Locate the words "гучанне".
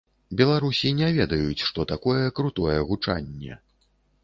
2.91-3.63